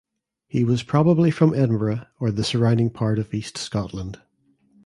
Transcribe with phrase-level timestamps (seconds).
[0.47, 4.19] He was probably from Edinburgh or the surrounding part of east Scotland.